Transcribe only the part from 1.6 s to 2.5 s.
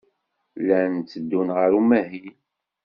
umahil.